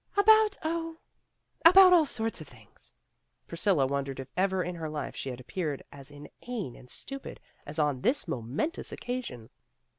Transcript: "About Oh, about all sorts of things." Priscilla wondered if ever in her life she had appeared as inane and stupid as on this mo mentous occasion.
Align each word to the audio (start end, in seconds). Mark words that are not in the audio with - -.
"About 0.17 0.57
Oh, 0.63 0.97
about 1.63 1.93
all 1.93 2.07
sorts 2.07 2.41
of 2.41 2.47
things." 2.47 2.91
Priscilla 3.47 3.85
wondered 3.85 4.19
if 4.19 4.29
ever 4.35 4.63
in 4.63 4.73
her 4.73 4.89
life 4.89 5.15
she 5.15 5.29
had 5.29 5.39
appeared 5.39 5.83
as 5.91 6.09
inane 6.09 6.75
and 6.75 6.89
stupid 6.89 7.39
as 7.67 7.77
on 7.77 8.01
this 8.01 8.27
mo 8.27 8.41
mentous 8.41 8.91
occasion. 8.91 9.51